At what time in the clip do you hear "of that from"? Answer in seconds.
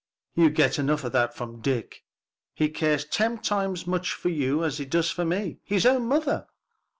1.03-1.61